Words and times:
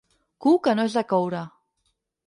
Cu 0.45 0.53
que 0.67 0.73
no 0.79 0.87
és 0.91 0.97
de 1.01 1.05
coure. 1.13 1.47